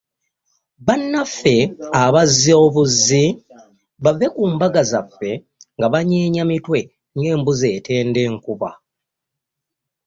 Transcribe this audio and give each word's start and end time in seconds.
Bannaffe 0.85 1.55
abazzi 2.03 2.51
obuzzi 2.65 3.23
bave 4.03 4.27
ku 4.35 4.43
mbaga 4.53 4.81
zaffe 4.91 5.31
nga 5.77 5.87
banyeenya 5.93 6.43
mitwe 6.51 6.79
ng’embuzi 7.17 7.67
etenda 7.77 8.19
enkuba. 8.27 8.69